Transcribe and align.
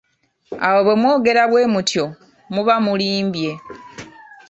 Awo 0.67 0.79
bwe 0.85 0.95
mwogera 0.99 1.43
bwemutyo 1.51 2.05
muba 2.53 2.75
mulimbye. 2.85 3.51